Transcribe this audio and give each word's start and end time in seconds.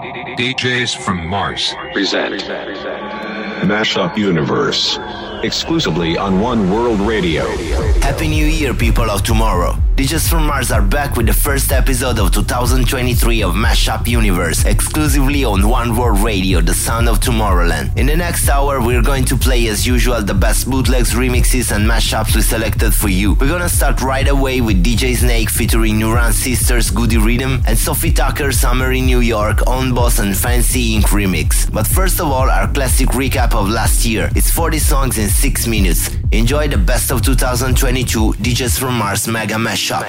DJs 0.00 0.96
from 0.96 1.26
Mars. 1.26 1.74
Present 1.92 2.40
Mashup 3.62 4.16
Universe 4.16 4.98
exclusively 5.42 6.16
on 6.18 6.40
One 6.40 6.70
World 6.70 7.00
Radio. 7.00 7.46
Happy 8.00 8.28
New 8.28 8.46
Year, 8.46 8.74
people 8.74 9.10
of 9.10 9.22
tomorrow. 9.22 9.76
DJs 9.96 10.30
from 10.30 10.46
Mars 10.46 10.70
are 10.70 10.82
back 10.82 11.16
with 11.16 11.26
the 11.26 11.32
first 11.32 11.72
episode 11.72 12.18
of 12.18 12.32
2023 12.32 13.42
of 13.42 13.52
Mashup 13.54 14.06
Universe, 14.06 14.64
exclusively 14.64 15.44
on 15.44 15.68
One 15.68 15.94
World 15.94 16.20
Radio, 16.20 16.60
the 16.60 16.72
sound 16.72 17.06
of 17.08 17.20
Tomorrowland. 17.20 17.96
In 17.98 18.06
the 18.06 18.16
next 18.16 18.48
hour, 18.48 18.80
we're 18.80 19.02
going 19.02 19.24
to 19.26 19.36
play 19.36 19.66
as 19.68 19.86
usual 19.86 20.22
the 20.22 20.32
best 20.32 20.70
bootlegs, 20.70 21.12
remixes, 21.12 21.74
and 21.74 21.86
mashups 21.86 22.34
we 22.34 22.40
selected 22.40 22.94
for 22.94 23.08
you. 23.08 23.34
We're 23.34 23.48
gonna 23.48 23.68
start 23.68 24.00
right 24.00 24.26
away 24.26 24.62
with 24.62 24.82
DJ 24.82 25.16
Snake 25.16 25.50
featuring 25.50 26.00
Nuran 26.00 26.32
Sisters, 26.32 26.90
Goody 26.90 27.18
Rhythm, 27.18 27.62
and 27.66 27.78
Sofi 27.78 28.10
Tukker, 28.10 28.54
Summer 28.54 28.92
in 28.92 29.04
New 29.04 29.20
York, 29.20 29.66
On 29.66 29.94
Boss, 29.94 30.18
and 30.18 30.34
Fancy 30.34 30.98
Inc. 30.98 31.08
remix. 31.08 31.70
But 31.70 31.86
first 31.86 32.20
of 32.20 32.28
all, 32.28 32.48
our 32.48 32.72
classic 32.72 33.08
recap 33.08 33.49
of 33.54 33.68
last 33.68 34.04
year. 34.04 34.30
It's 34.34 34.50
40 34.50 34.78
songs 34.78 35.18
in 35.18 35.28
6 35.28 35.66
minutes. 35.66 36.10
Enjoy 36.32 36.68
the 36.68 36.78
best 36.78 37.10
of 37.10 37.22
2022 37.22 38.34
DJs 38.34 38.78
from 38.78 38.94
Mars 38.98 39.26
Mega 39.28 39.54
Mashup. 39.54 40.06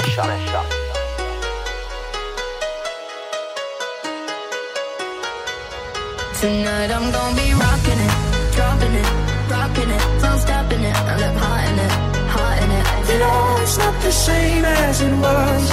Tonight 6.39 6.89
I'm 6.91 7.11
gonna 7.11 7.35
be 7.35 7.53
rocking 7.53 7.99
it, 8.07 8.13
dropping 8.55 8.93
it, 8.93 9.09
rocking 9.49 9.89
it, 9.89 10.03
no 10.23 10.37
stopping 10.37 10.81
it. 10.81 10.95
I 10.95 11.17
live 11.17 11.37
hot 11.37 11.69
in 11.69 11.79
it, 11.85 11.91
hot 12.33 12.57
in 12.63 12.71
it. 12.71 13.11
You 13.13 13.19
know 13.19 13.57
it's 13.61 13.77
not 13.77 14.01
the 14.01 14.11
same 14.11 14.65
as 14.65 15.01
it 15.01 15.13
was 15.25 15.63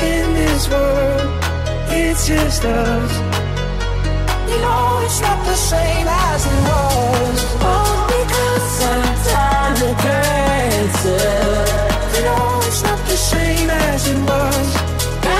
in 0.00 0.34
this 0.34 0.68
world. 0.68 1.28
It's 1.90 2.26
just 2.26 2.64
us. 2.64 3.31
You 4.52 4.58
know 4.60 5.00
it's 5.04 5.20
not 5.20 5.38
the 5.44 5.56
same 5.56 6.06
as 6.08 6.46
it 6.46 6.58
was. 6.68 7.40
Because 8.12 8.82
I'm 8.90 9.04
tired 9.26 9.82
of 9.88 9.94
dancing. 10.04 11.66
You 12.14 12.22
know 12.28 12.60
it's 12.68 12.82
not 12.82 12.98
the 13.06 13.16
same 13.16 13.70
as 13.70 14.02
it 14.08 14.18
was. 14.28 14.68
The 15.24 15.36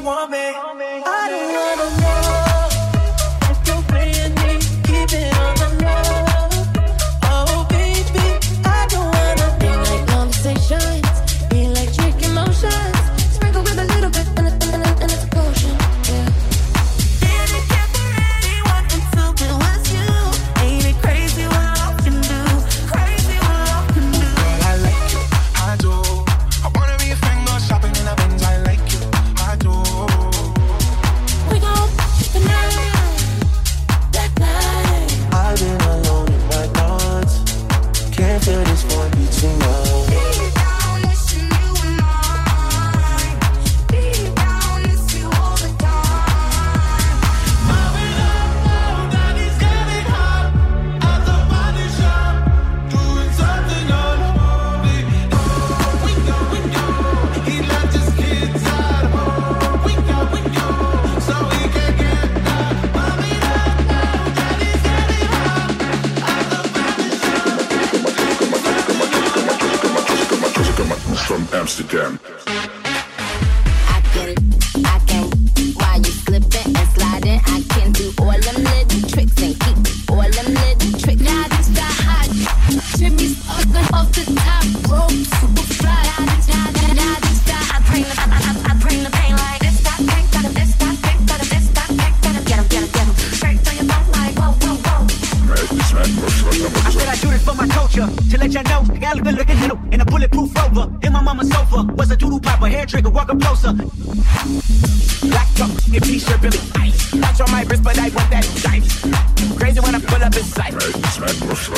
want 0.04 0.30
me? 0.30 0.38
I 0.38 1.28
don't 1.30 1.54
wanna 1.54 2.00
know 2.00 2.23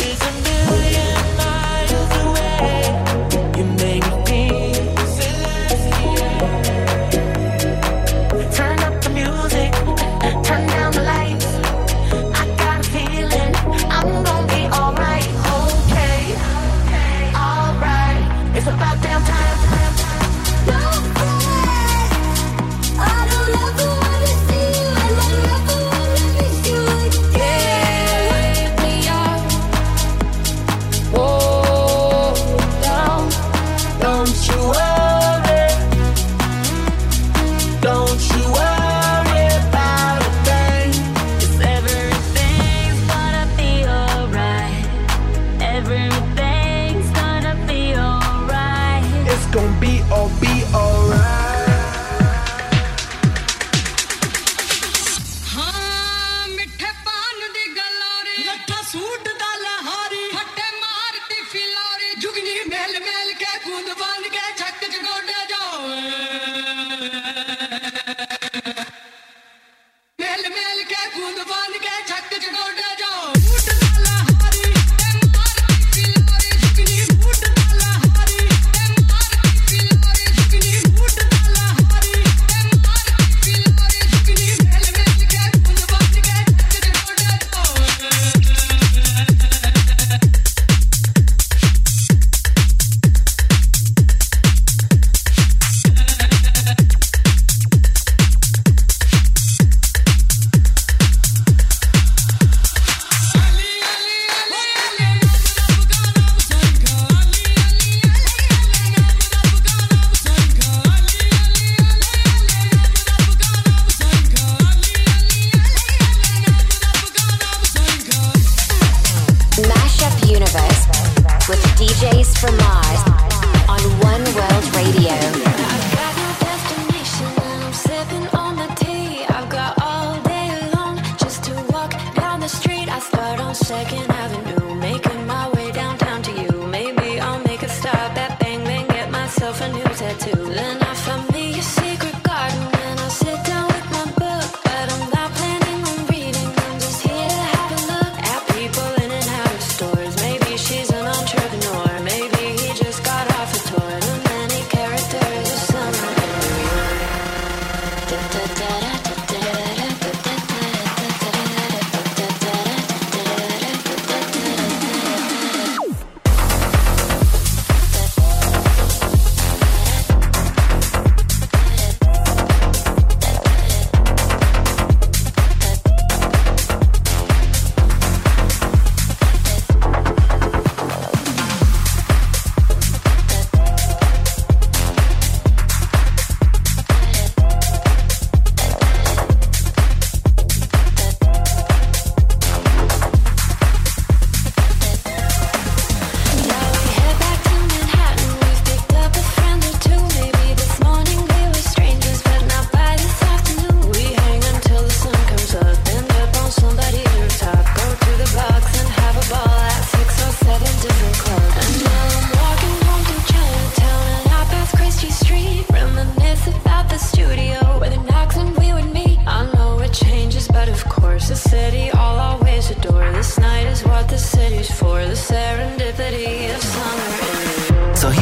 is 0.09 0.21
a 0.23 0.33
million. 0.43 1.46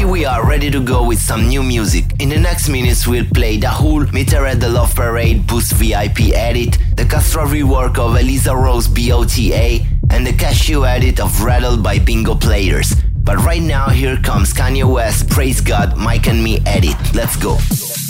We 0.04 0.26
are 0.26 0.46
ready 0.46 0.70
to 0.70 0.80
go 0.80 1.06
with 1.06 1.18
some 1.18 1.48
new 1.48 1.62
music. 1.62 2.04
In 2.20 2.28
the 2.28 2.38
next 2.38 2.68
minutes 2.68 3.06
we'll 3.06 3.24
play 3.24 3.58
Da 3.58 3.70
Hool, 3.70 4.06
Meter 4.12 4.44
at 4.44 4.60
the 4.60 4.68
Love 4.68 4.94
Parade, 4.94 5.46
Boost 5.46 5.72
VIP 5.72 6.34
edit, 6.34 6.78
the 6.96 7.04
Castro 7.04 7.44
rework 7.46 7.98
of 7.98 8.14
Eliza 8.16 8.54
Rose 8.54 8.86
BOTA, 8.86 9.84
and 10.10 10.26
the 10.26 10.32
Cashew 10.32 10.84
edit 10.84 11.20
of 11.20 11.42
Rattled 11.42 11.82
by 11.82 11.98
Bingo 11.98 12.34
Players. 12.34 12.94
But 13.24 13.38
right 13.38 13.62
now 13.62 13.88
here 13.88 14.16
comes 14.18 14.52
Kanye 14.52 14.84
West, 14.84 15.30
Praise 15.30 15.60
God, 15.60 15.96
Mike 15.96 16.28
and 16.28 16.44
Me 16.44 16.60
edit. 16.66 16.96
Let's 17.14 17.36
go. 17.36 17.56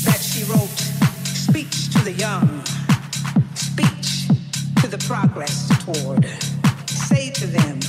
That 0.05 0.21
she 0.21 0.45
wrote, 0.45 0.69
speech 1.25 1.93
to 1.93 2.05
the 2.05 2.13
young, 2.13 2.65
speech 3.55 4.29
to 4.83 4.89
the 4.89 4.99
progress 5.07 5.69
toward. 5.85 6.27
Say 6.89 7.31
to 7.31 7.47
them, 7.47 7.81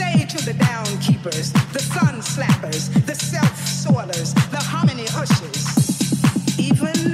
Say 0.00 0.24
to 0.24 0.44
the 0.46 0.52
downkeepers, 0.52 1.52
the 1.74 1.78
sun 1.78 2.22
slappers, 2.22 2.88
the 3.04 3.14
self 3.14 3.54
soilers, 3.84 4.32
the 4.50 4.56
hominy 4.56 5.04
hushes, 5.10 6.58
even 6.58 7.12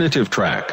Alternative 0.00 0.30
track. 0.30 0.72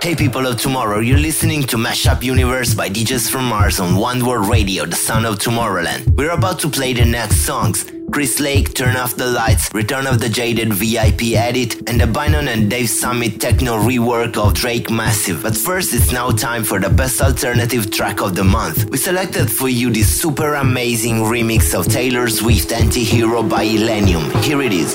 Hey 0.00 0.14
people 0.14 0.46
of 0.46 0.60
tomorrow, 0.60 1.00
you're 1.00 1.18
listening 1.18 1.64
to 1.64 1.76
Mashup 1.76 2.22
Universe 2.22 2.72
by 2.72 2.88
DJs 2.88 3.28
from 3.28 3.46
Mars 3.46 3.80
on 3.80 3.96
One 3.96 4.24
World 4.24 4.48
Radio, 4.48 4.86
the 4.86 4.94
sound 4.94 5.26
of 5.26 5.40
Tomorrowland. 5.40 6.14
We're 6.14 6.30
about 6.30 6.60
to 6.60 6.68
play 6.68 6.92
the 6.92 7.04
next 7.04 7.38
songs. 7.38 7.90
Chris 8.12 8.38
Lake, 8.38 8.74
Turn 8.74 8.94
Off 8.94 9.16
the 9.16 9.26
Lights, 9.26 9.74
Return 9.74 10.06
of 10.06 10.20
the 10.20 10.28
Jaded 10.28 10.72
VIP 10.72 11.34
edit, 11.34 11.88
and 11.88 12.00
the 12.00 12.04
Bynon 12.04 12.46
and 12.46 12.70
Dave 12.70 12.88
Summit 12.88 13.40
techno 13.40 13.76
rework 13.76 14.36
of 14.36 14.54
Drake 14.54 14.88
Massive. 14.88 15.42
But 15.42 15.56
first, 15.56 15.92
it's 15.92 16.12
now 16.12 16.30
time 16.30 16.62
for 16.62 16.78
the 16.78 16.90
best 16.90 17.20
alternative 17.20 17.90
track 17.90 18.20
of 18.20 18.36
the 18.36 18.44
month. 18.44 18.88
We 18.88 18.98
selected 18.98 19.50
for 19.50 19.68
you 19.68 19.90
this 19.90 20.08
super 20.08 20.54
amazing 20.54 21.24
remix 21.24 21.74
of 21.74 21.88
Taylor 21.92 22.28
Swift 22.28 22.70
Anti-Hero 22.70 23.42
by 23.42 23.66
Illenium. 23.66 24.30
Here 24.44 24.62
it 24.62 24.72
is. 24.72 24.94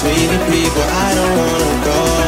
Treated 0.00 0.40
people. 0.48 0.82
I 1.04 1.14
don't 1.14 1.36
wanna 1.36 1.84
go, 1.84 2.21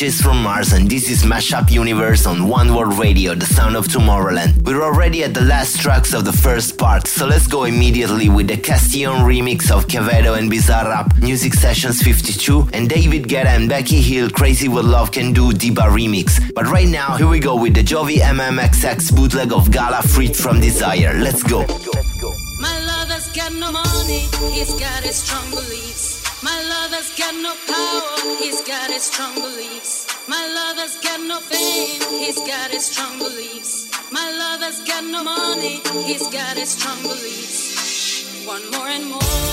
DJs 0.00 0.22
from 0.22 0.42
Mars, 0.42 0.72
and 0.72 0.88
this 0.88 1.10
is 1.10 1.24
Mashup 1.24 1.70
Universe 1.70 2.24
on 2.24 2.48
One 2.48 2.74
World 2.74 2.98
Radio, 2.98 3.34
the 3.34 3.44
sound 3.44 3.76
of 3.76 3.86
Tomorrowland. 3.86 4.62
We're 4.62 4.82
already 4.82 5.24
at 5.24 5.34
the 5.34 5.42
last 5.42 5.78
tracks 5.78 6.14
of 6.14 6.24
the 6.24 6.32
first 6.32 6.78
part, 6.78 7.06
so 7.06 7.26
let's 7.26 7.46
go 7.46 7.64
immediately 7.64 8.30
with 8.30 8.48
the 8.48 8.56
Castillon 8.56 9.26
remix 9.26 9.70
of 9.70 9.88
Quevedo 9.88 10.38
and 10.38 10.50
Bizarrap, 10.50 11.20
Music 11.20 11.52
Sessions 11.52 12.00
52, 12.00 12.70
and 12.72 12.88
David 12.88 13.24
Guetta 13.24 13.48
and 13.48 13.68
Becky 13.68 14.00
Hill, 14.00 14.30
Crazy 14.30 14.68
What 14.68 14.86
Love 14.86 15.12
Can 15.12 15.34
Do, 15.34 15.52
Diba 15.52 15.90
remix. 15.90 16.40
But 16.54 16.66
right 16.68 16.88
now, 16.88 17.18
here 17.18 17.28
we 17.28 17.38
go 17.38 17.54
with 17.60 17.74
the 17.74 17.82
Jovi 17.82 18.20
MMXX 18.20 19.14
bootleg 19.14 19.52
of 19.52 19.70
Gala 19.70 20.00
Freed 20.00 20.34
from 20.34 20.60
Desire. 20.60 21.12
Let's 21.18 21.42
go. 21.42 21.66
My 22.58 22.76
lover's 22.86 23.28
got 23.36 23.52
no 23.52 23.70
money, 23.70 24.24
he's 24.50 24.72
got 24.80 25.02
his 25.02 25.16
strong 25.16 25.50
beliefs. 25.50 26.42
My 26.42 26.56
lover's 26.72 27.14
got 27.18 27.34
no 27.34 27.52
power, 27.68 28.38
he's 28.38 28.62
got 28.62 28.90
his 28.90 29.02
strong 29.02 29.34
beliefs. 29.34 29.49
He's 36.04 36.26
got 36.28 36.56
his 36.56 36.70
strong 36.70 37.02
beliefs. 37.02 38.46
One 38.46 38.70
more 38.70 38.88
and 38.88 39.06
more. 39.10 39.49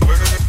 burn. 0.00 0.41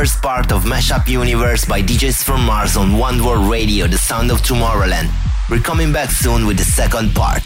First 0.00 0.22
part 0.22 0.50
of 0.50 0.64
Mashup 0.64 1.06
Universe 1.08 1.66
by 1.66 1.82
DJs 1.82 2.24
from 2.24 2.42
Mars 2.46 2.74
on 2.74 2.96
One 2.96 3.22
World 3.22 3.50
Radio, 3.50 3.86
the 3.86 3.98
sound 3.98 4.30
of 4.30 4.40
Tomorrowland. 4.40 5.10
We're 5.50 5.60
coming 5.60 5.92
back 5.92 6.10
soon 6.10 6.46
with 6.46 6.56
the 6.56 6.64
second 6.64 7.14
part. 7.14 7.42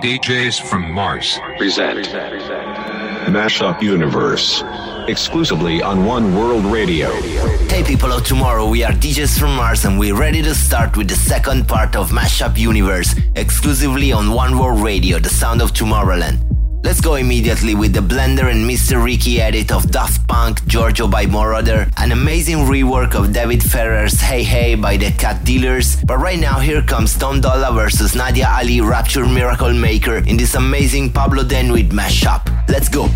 DJs 0.00 0.62
from 0.62 0.90
Mars. 0.90 1.38
Present 1.58 2.10
Mashup 3.26 3.82
Universe. 3.82 4.62
Exclusively 5.08 5.82
on 5.82 6.04
One 6.04 6.34
World 6.34 6.64
Radio. 6.64 7.10
Hey 7.68 7.82
people 7.84 8.12
of 8.12 8.24
tomorrow, 8.24 8.68
we 8.68 8.84
are 8.84 8.92
DJs 8.92 9.38
from 9.38 9.56
Mars 9.56 9.84
and 9.84 9.98
we're 9.98 10.16
ready 10.16 10.42
to 10.42 10.54
start 10.54 10.96
with 10.96 11.08
the 11.08 11.16
second 11.16 11.66
part 11.66 11.96
of 11.96 12.10
Mashup 12.10 12.56
Universe, 12.56 13.14
exclusively 13.34 14.12
on 14.12 14.30
One 14.30 14.58
World 14.58 14.82
Radio, 14.82 15.18
the 15.18 15.28
sound 15.28 15.60
of 15.60 15.72
Tomorrowland. 15.72 16.55
Let's 16.86 17.00
go 17.00 17.16
immediately 17.16 17.74
with 17.74 17.94
the 17.94 18.00
Blender 18.00 18.48
and 18.48 18.64
Mr. 18.64 19.02
Ricky 19.02 19.40
edit 19.40 19.72
of 19.72 19.90
Daft 19.90 20.24
Punk, 20.28 20.64
Giorgio 20.68 21.08
by 21.08 21.26
Moroder, 21.26 21.90
an 21.96 22.12
amazing 22.12 22.58
rework 22.58 23.16
of 23.16 23.32
David 23.32 23.60
Ferrer's 23.60 24.20
Hey 24.20 24.44
Hey 24.44 24.76
by 24.76 24.96
the 24.96 25.10
Cat 25.10 25.42
Dealers. 25.42 25.96
But 26.04 26.18
right 26.18 26.38
now, 26.38 26.60
here 26.60 26.82
comes 26.82 27.16
Dom 27.16 27.40
Dolla 27.40 27.74
versus 27.74 28.14
Nadia 28.14 28.46
Ali 28.48 28.80
Rapture 28.80 29.26
Miracle 29.26 29.74
Maker 29.74 30.18
in 30.18 30.36
this 30.36 30.54
amazing 30.54 31.12
Pablo 31.12 31.42
Denuit 31.42 31.88
mashup. 31.88 32.46
Let's 32.68 32.88
go! 32.88 33.08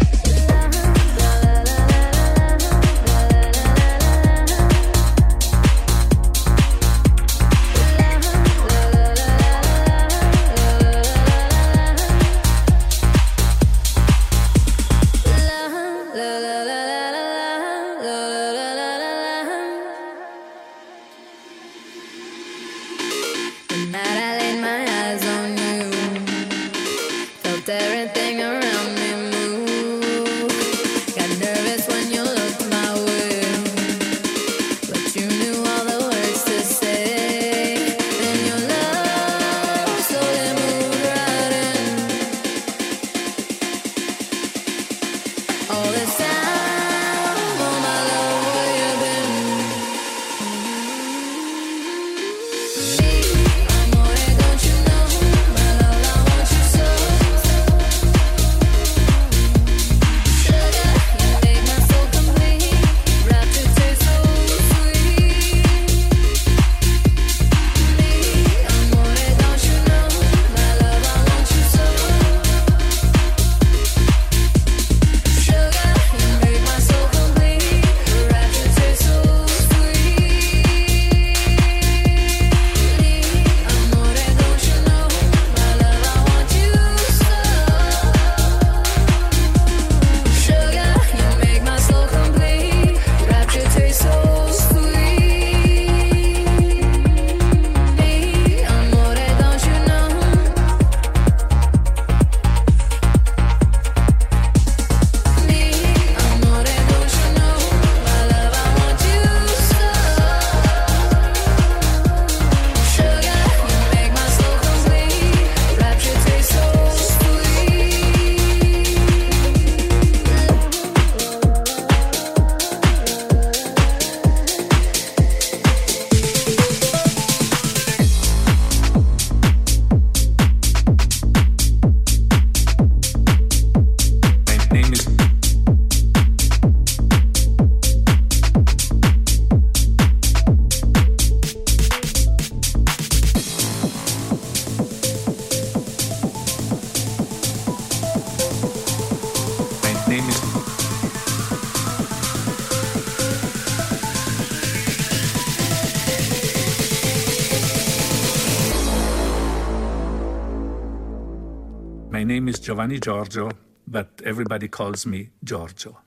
Giovanni 162.81 162.99
Giorgio, 162.99 163.51
but 163.87 164.23
everybody 164.25 164.67
calls 164.67 165.05
me 165.05 165.29
Giorgio. 165.45 165.99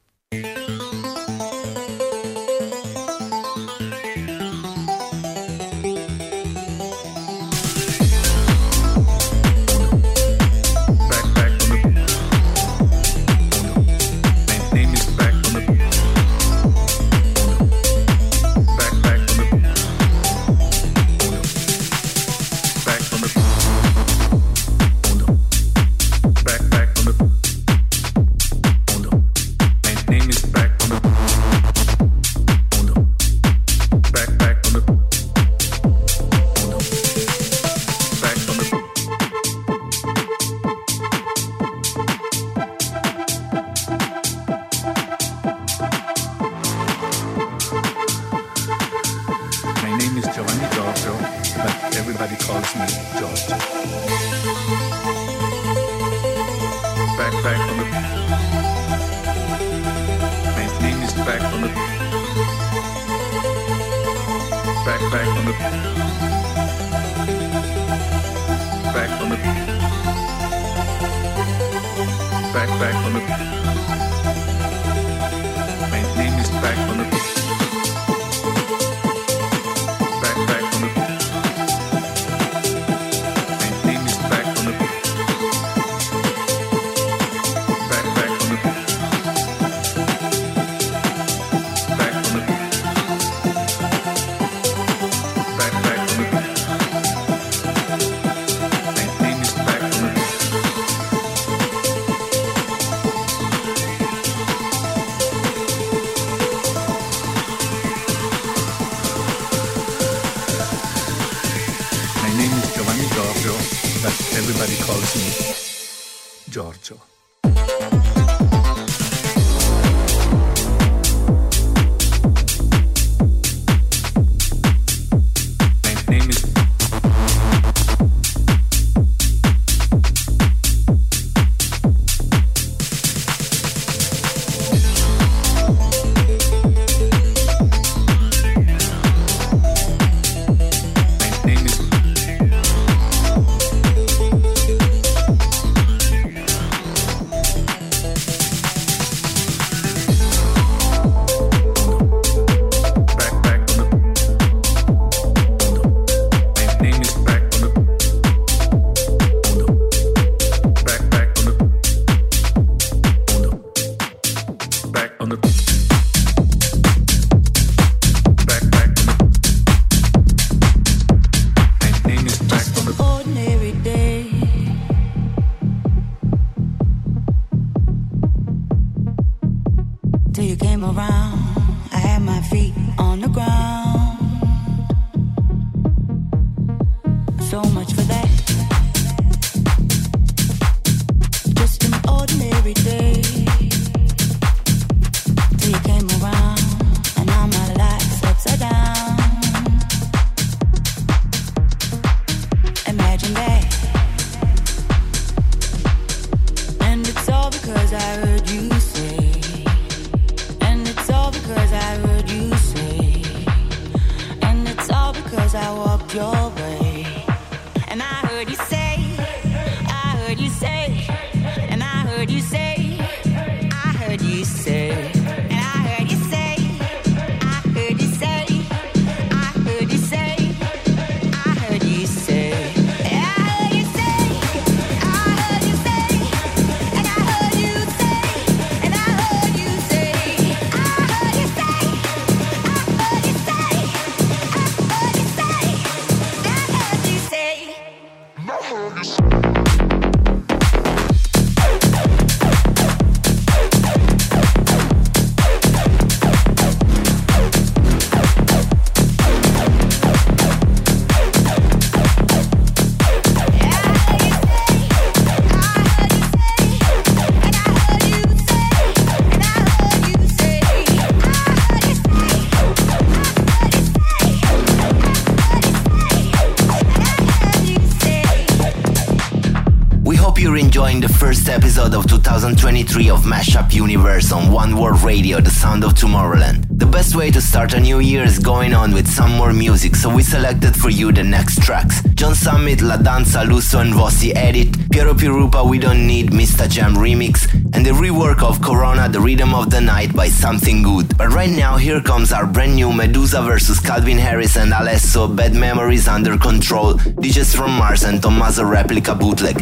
First 281.44 281.58
episode 281.58 281.94
of 281.94 282.08
2023 282.08 283.10
of 283.10 283.24
Mashup 283.24 283.74
Universe 283.74 284.32
on 284.32 284.50
One 284.50 284.78
World 284.78 285.02
Radio, 285.02 285.42
the 285.42 285.50
sound 285.50 285.84
of 285.84 285.92
Tomorrowland. 285.94 286.66
The 286.70 286.86
best 286.86 287.18
way 287.18 287.32
to 287.32 287.42
start 287.42 287.74
a 287.74 287.82
new 287.82 288.00
year 288.00 288.24
is 288.24 288.40
going 288.40 288.74
on 288.74 288.94
with 288.94 289.10
some 289.10 289.34
more 289.34 289.52
music, 289.52 289.98
so 289.98 290.10
we 290.10 290.24
selected 290.24 290.74
for 290.74 290.90
you 290.90 291.12
the 291.12 291.22
next 291.22 291.62
tracks. 291.62 292.02
John 292.16 292.34
Summit, 292.34 292.82
La 292.82 292.96
Danza, 292.96 293.40
Lusso 293.40 293.82
and 293.82 293.94
Vossi 293.94 294.34
Edit, 294.34 294.90
Piero 294.90 295.14
Pirupa, 295.14 295.70
We 295.70 295.80
Don't 295.80 296.08
Need, 296.08 296.32
Mr. 296.32 296.70
Jam 296.70 296.96
Remix, 296.96 297.54
and 297.76 297.86
the 297.86 297.92
rework 297.92 298.42
of 298.42 298.62
Corona, 298.62 299.10
The 299.10 299.20
Rhythm 299.20 299.54
of 299.54 299.70
the 299.70 299.82
Night 299.82 300.16
by 300.16 300.30
Something 300.30 300.82
Good. 300.82 301.18
But 301.18 301.34
right 301.34 301.52
now, 301.52 301.76
here 301.76 302.00
comes 302.00 302.32
our 302.32 302.46
brand 302.46 302.76
new 302.76 302.88
Meduza 302.88 303.44
versus 303.44 303.82
Calvin 303.82 304.18
Harris 304.18 304.56
and 304.56 304.72
Alesso, 304.72 305.28
Bad 305.36 305.54
Memories 305.54 306.08
Under 306.08 306.38
Control, 306.38 306.94
DJs 306.94 307.54
from 307.54 307.72
Mars 307.72 308.04
and 308.04 308.22
Tommaso 308.22 308.64
Replica 308.64 309.14
bootleg. 309.14 309.62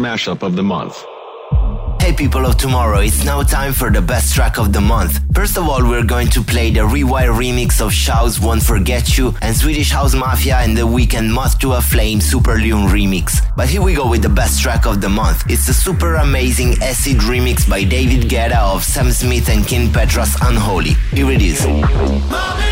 mashup 0.00 0.42
of 0.42 0.56
the 0.56 0.62
month. 0.62 1.04
Hey 2.00 2.14
people 2.14 2.46
of 2.46 2.56
tomorrow, 2.56 3.00
it's 3.00 3.24
now 3.24 3.42
time 3.42 3.74
for 3.74 3.90
the 3.90 4.00
best 4.00 4.34
track 4.34 4.58
of 4.58 4.72
the 4.72 4.80
month. 4.80 5.20
First 5.34 5.58
of 5.58 5.68
all, 5.68 5.82
we're 5.86 6.02
going 6.02 6.28
to 6.28 6.42
play 6.42 6.70
the 6.70 6.80
Rewire 6.80 7.30
remix 7.30 7.80
of 7.84 7.92
Shouse 7.92 8.40
Won't 8.40 8.62
Forget 8.62 9.18
You 9.18 9.34
and 9.42 9.54
Swedish 9.54 9.90
House 9.90 10.14
Mafia 10.14 10.56
and 10.56 10.74
The 10.74 10.86
Weeknd 10.86 11.30
Moth 11.30 11.58
to 11.58 11.74
a 11.74 11.80
Flame 11.82 12.20
Super 12.22 12.56
Loon 12.56 12.88
remix. 12.88 13.46
But 13.54 13.68
here 13.68 13.82
we 13.82 13.92
go 13.92 14.08
with 14.08 14.22
the 14.22 14.30
best 14.30 14.62
track 14.62 14.86
of 14.86 15.02
the 15.02 15.10
month. 15.10 15.44
It's 15.50 15.66
the 15.66 15.74
super 15.74 16.14
amazing 16.14 16.82
acid 16.82 17.18
remix 17.18 17.68
by 17.68 17.84
David 17.84 18.30
Guetta 18.30 18.56
of 18.74 18.82
Sam 18.82 19.10
Smith 19.12 19.50
and 19.50 19.66
Kim 19.66 19.88
Petras' 19.88 20.34
Unholy. 20.48 20.94
Here 21.12 21.30
it 21.30 21.42
is. 21.42 21.66
Mommy! 21.66 22.69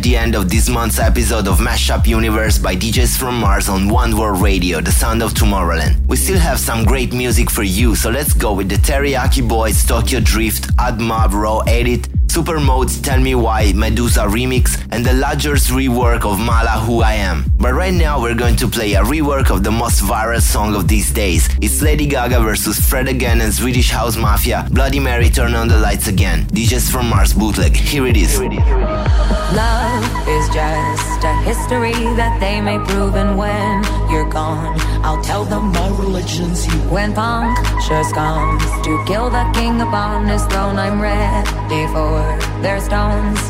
At 0.00 0.04
the 0.04 0.16
end 0.16 0.34
of 0.34 0.48
this 0.48 0.66
month's 0.66 0.98
episode 0.98 1.46
of 1.46 1.58
Mashup 1.58 2.06
Universe 2.06 2.56
by 2.56 2.74
DJs 2.74 3.18
from 3.18 3.38
Mars 3.38 3.68
on 3.68 3.86
One 3.86 4.16
World 4.16 4.40
Radio, 4.40 4.80
the 4.80 4.90
sound 4.90 5.22
of 5.22 5.34
Tomorrowland. 5.34 6.06
We 6.06 6.16
still 6.16 6.38
have 6.38 6.58
some 6.58 6.86
great 6.86 7.12
music 7.12 7.50
for 7.50 7.64
you, 7.64 7.94
so 7.94 8.08
let's 8.08 8.32
go 8.32 8.54
with 8.54 8.70
the 8.70 8.76
Teriyaki 8.76 9.46
Boyz, 9.46 9.86
Tokyo 9.86 10.20
Drift, 10.20 10.70
Ad 10.78 11.02
Mob, 11.02 11.34
Raw 11.34 11.58
Edit, 11.66 12.09
Supermode's 12.30 13.00
Tell 13.00 13.18
Me 13.18 13.34
Why, 13.34 13.72
Meduza 13.72 14.24
remix, 14.28 14.80
and 14.92 15.04
the 15.04 15.12
Lodgers 15.14 15.66
rework 15.66 16.24
of 16.24 16.38
Mala 16.38 16.78
Who 16.86 17.02
I 17.02 17.14
Am. 17.14 17.44
But 17.58 17.72
right 17.74 17.92
now 17.92 18.22
we're 18.22 18.36
going 18.36 18.54
to 18.56 18.68
play 18.68 18.94
a 18.94 19.02
rework 19.02 19.50
of 19.50 19.64
the 19.64 19.72
most 19.72 20.00
viral 20.00 20.40
song 20.40 20.76
of 20.76 20.86
these 20.86 21.10
days. 21.12 21.48
It's 21.60 21.82
Lady 21.82 22.06
Gaga 22.06 22.40
versus 22.40 22.78
Fred 22.78 23.08
again 23.08 23.40
and 23.40 23.52
Swedish 23.52 23.90
House 23.90 24.16
Mafia, 24.16 24.68
Bloody 24.70 25.00
Mary 25.00 25.28
Turn 25.28 25.54
on 25.54 25.66
the 25.66 25.76
Lights 25.76 26.06
Again. 26.06 26.46
DJs 26.46 26.92
from 26.92 27.08
Mars 27.10 27.32
bootleg. 27.34 27.74
Here 27.74 28.06
it 28.06 28.16
is. 28.16 28.38
Love 28.38 30.04
is 30.28 30.48
just 30.54 31.24
a 31.24 31.34
history 31.42 31.98
that 32.14 32.38
they 32.38 32.60
may 32.60 32.78
prove, 32.78 33.16
and 33.16 33.36
when 33.36 33.82
you're 34.08 34.30
gone, 34.30 34.78
I'll 35.02 35.22
tell 35.22 35.44
them 35.44 35.72
my 35.72 35.88
religion's 35.98 36.66
you. 36.66 36.78
When 36.90 37.14
Pontius 37.14 38.12
comes 38.12 38.62
to 38.84 39.04
kill 39.06 39.30
the 39.30 39.44
king 39.54 39.80
upon 39.80 40.26
his 40.28 40.44
throne, 40.46 40.78
I'm 40.78 41.00
ready 41.00 41.86
for 41.94 42.20
their 42.60 42.80
stones. 42.80 43.40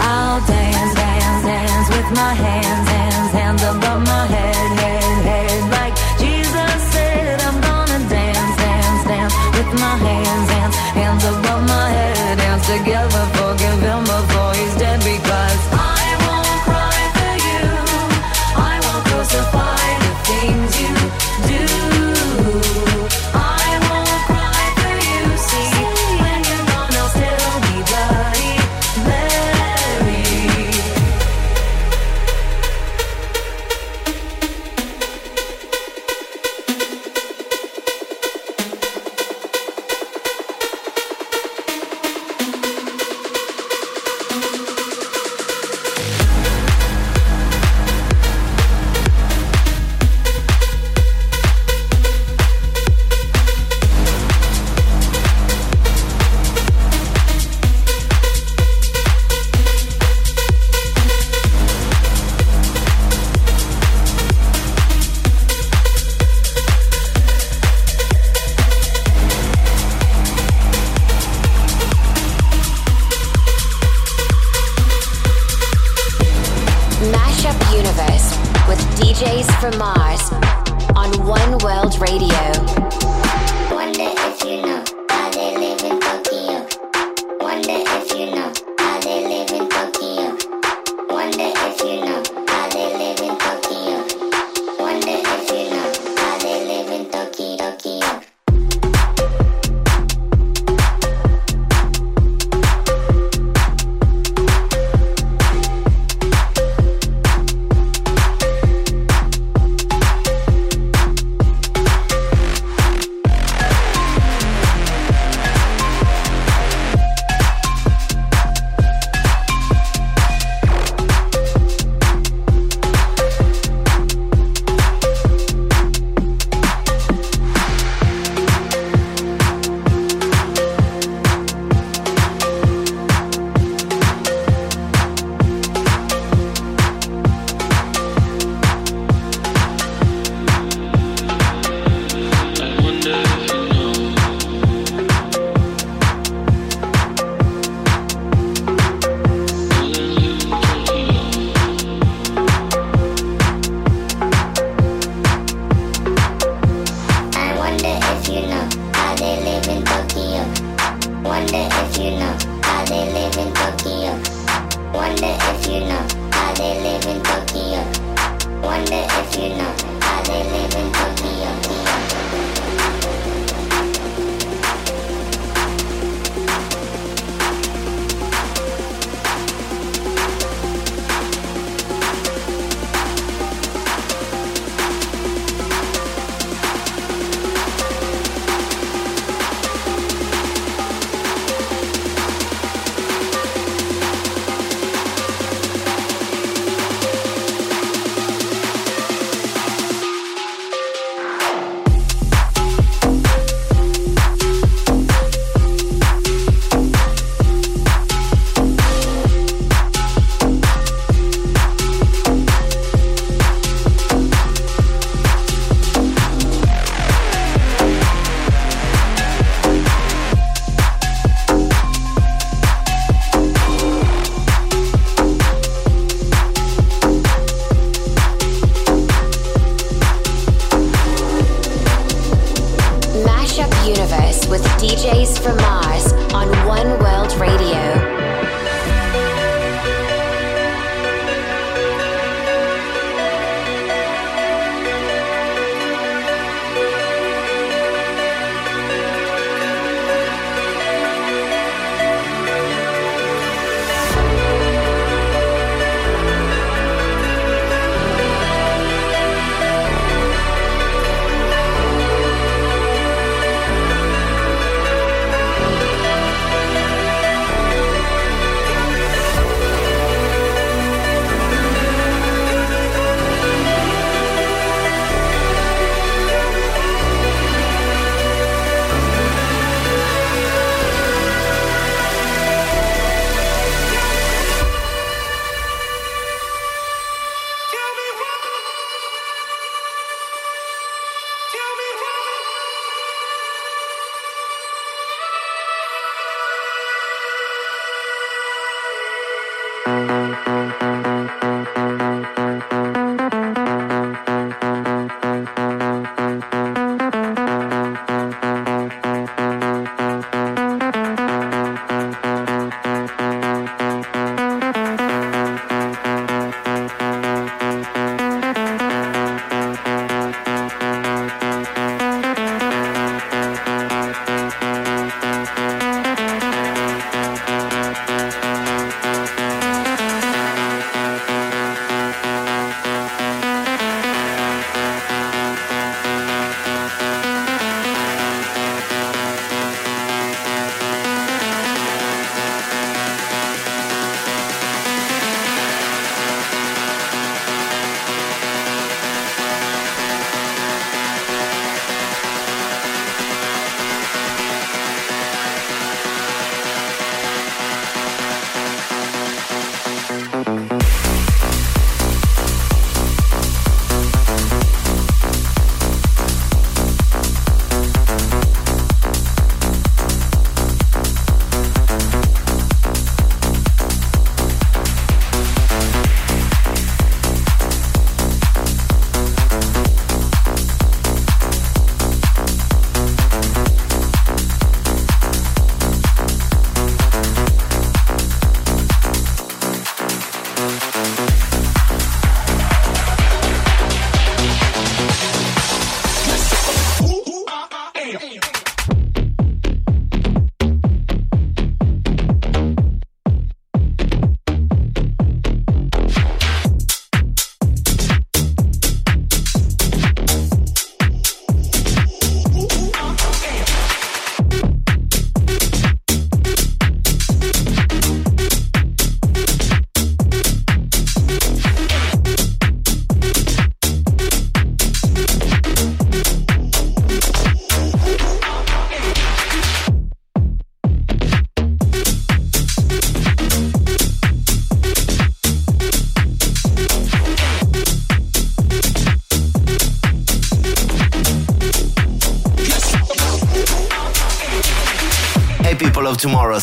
I'll 0.00 0.40
dance, 0.46 0.94
dance, 0.94 1.44
dance 1.44 1.88
with 1.90 2.08
my 2.14 2.32
hands, 2.34 2.88
hands, 2.88 3.32
hands 3.32 3.62
above 3.62 4.02
my 4.06 4.26
head, 4.26 4.70
head, 4.78 5.18
head. 5.28 5.60
Like 5.76 5.94
Jesus 6.22 6.78
said, 6.94 7.40
I'm 7.40 7.60
gonna 7.60 8.00
dance, 8.08 8.56
dance, 8.56 9.04
dance 9.10 9.34
with 9.56 9.70
my 9.74 9.96
hands, 10.06 10.50
hands, 10.50 10.76
hands 10.94 11.24
above 11.24 11.62
my 11.66 11.88
head. 11.90 12.38
Dance 12.38 12.66
together, 12.66 13.29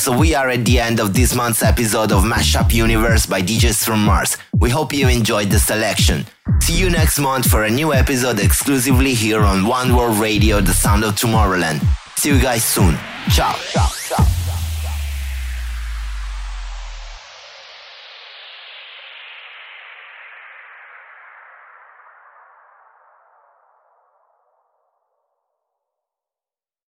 so 0.07 0.17
we 0.17 0.33
are 0.33 0.47
at 0.47 0.63
the 0.63 0.79
end 0.79 1.01
of 1.01 1.13
this 1.13 1.35
month's 1.35 1.61
episode 1.61 2.13
of 2.13 2.23
Mashup 2.23 2.73
Universe 2.73 3.25
by 3.25 3.41
DJs 3.41 3.83
from 3.83 4.05
Mars. 4.05 4.37
We 4.57 4.69
hope 4.69 4.93
you 4.93 5.09
enjoyed 5.09 5.49
the 5.49 5.59
selection. 5.59 6.25
See 6.61 6.79
you 6.79 6.89
next 6.89 7.19
month 7.19 7.45
for 7.45 7.65
a 7.65 7.69
new 7.69 7.91
episode 7.93 8.39
exclusively 8.39 9.13
here 9.13 9.41
on 9.41 9.65
One 9.67 9.93
World 9.93 10.17
Radio, 10.17 10.61
the 10.61 10.71
sound 10.71 11.03
of 11.03 11.15
Tomorrowland. 11.15 11.85
See 12.15 12.29
you 12.29 12.39
guys 12.39 12.63
soon. 12.63 12.95
Ciao. 13.35 13.53